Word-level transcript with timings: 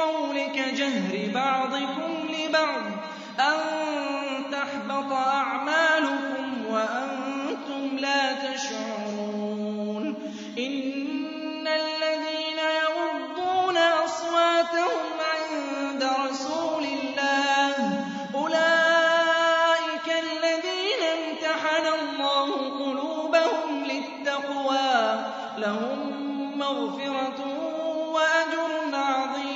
القول 0.00 0.46
كجهر 0.54 1.30
بعضكم 1.34 2.28
لبعض 2.28 2.84
أن 3.40 3.56
تحبط 4.52 5.12
أعمالكم 5.12 6.66
وأنتم 6.70 7.96
لا 7.98 8.32
تشعرون 8.32 10.14
إن 10.58 11.68
الذين 11.68 12.58
يغضون 12.82 13.76
أصواتهم 13.76 15.06
عند 15.20 16.10
رسول 16.30 16.84
الله 16.84 18.04
أولئك 18.34 20.08
الذين 20.18 21.02
امتحن 21.16 22.00
الله 22.00 22.54
قلوبهم 22.84 23.84
للتقوى 23.84 25.24
لهم 25.58 26.16
مغفرة 26.58 27.46
وأجر 28.12 28.70
عظيم 28.92 29.55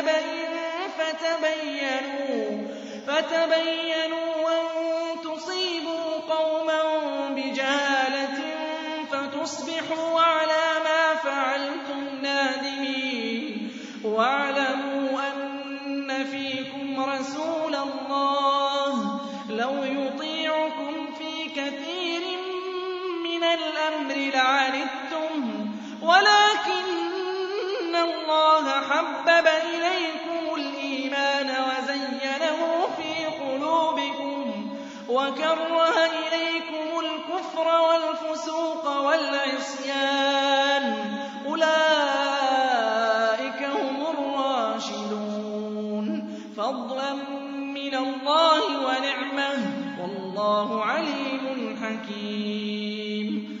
نَبَإٍ 0.00 0.56
فَتَبَيَّنُوا, 0.98 2.68
فتبينوا 3.06 4.50
أَن 4.50 4.66
تُصِيبُوا 5.22 6.10
قَوْمًا 6.34 6.80
بِجَهَالَةٍ 7.36 8.38
فَتُصْبِحُوا 9.12 10.20
عَلَىٰ 10.20 10.68
مَا 10.84 11.14
فَعَلْتُمْ 11.14 12.00
نَادِمِينَ 12.22 13.72
وَاعْلَمُوا 14.04 15.04
أَنَّ 15.32 16.24
فِيكُمْ 16.32 17.04
رَسُولَ 17.04 17.74
اللَّهِ 17.74 19.20
لَوْ 19.50 19.74
يُطِيعُكُمْ 19.84 21.12
فِي 21.18 21.44
كَثِيرٍ 21.48 22.22
مِّنَ 23.24 23.44
الْأَمْرِ 23.44 24.14
لَعَنِتُّمْ 24.34 24.99
حَبَّبَ 29.00 29.46
إِلَيْكُمُ 29.46 30.54
الْإِيمَانَ 30.60 31.50
وَزَيَّنَهُ 31.50 32.88
فِي 32.96 33.26
قُلُوبِكُمْ 33.42 34.46
وَكَرَّهَ 35.08 36.06
إِلَيْكُمُ 36.06 36.88
الْكُفْرَ 37.00 37.68
وَالْفُسُوقَ 37.80 38.96
وَالْعِصْيَانَ 39.00 40.84
أُولَٰئِكَ 41.46 43.62
هُمُ 43.72 44.06
الرَّاشِدُونَ 44.06 46.06
فَضْلًا 46.56 47.14
مِّنَ 47.56 47.94
اللَّهِ 47.94 48.62
وَنِعْمَةً 48.86 49.54
ۚ 49.56 49.58
وَاللَّهُ 50.00 50.84
عَلِيمٌ 50.84 51.76
حَكِيمٌ 51.82 53.60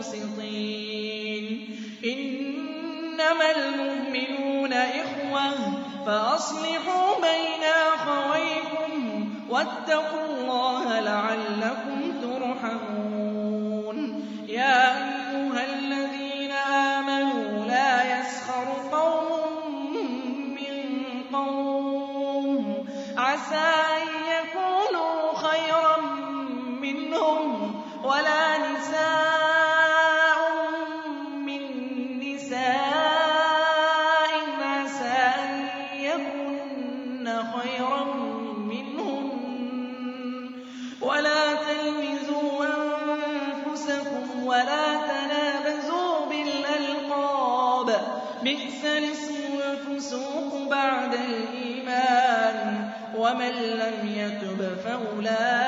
مُقْسِطِينَ 0.00 1.68
إِنَّمَا 2.04 3.46
الْمُؤْمِنُونَ 3.56 4.72
إِخْوَةٌ 4.72 5.52
فَأَصْلِحُوا 6.06 7.14
بَيْنَ 7.20 7.62
أَخَوَيْكُمْ 7.94 8.94
وَاتَّقُوا 9.50 10.24
اللَّهَ 10.30 11.00
لَعَلَّكُمْ 11.00 12.00
تُرْحَمُونَ 12.22 13.96
يَا 14.48 14.80
أَيُّهَا 14.96 15.62
الَّذِينَ 15.78 16.50
آمَنُوا 16.72 17.66
لَا 17.66 18.20
يَسْخَرْ 18.20 18.66
قَوْمٌ 18.92 19.28
مِّن 20.56 20.76
قَوْمٍ 21.32 22.84
عَسَىٰ 23.16 23.76
أَن 23.96 24.08
يَكُونُوا 24.34 25.16
خَيْرًا 25.34 25.96
مِّنْهُمْ 26.84 27.82
وَلَا 28.04 28.42
نِسَاءٌ 28.58 29.09
ولا 44.44 44.86
تنابزوا 44.94 46.26
بالألقاب 46.30 47.90
بئس 48.42 48.84
الاسم 48.84 49.60
الفسوق 49.70 50.68
بعد 50.70 51.14
الإيمان 51.14 52.88
ومن 53.18 53.50
لم 53.50 54.12
يتب 54.16 54.76
فأولئك 54.84 55.59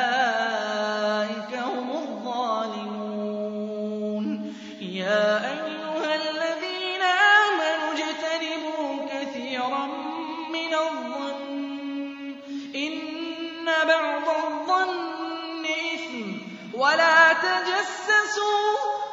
تَجَسَّسُوا 17.42 18.64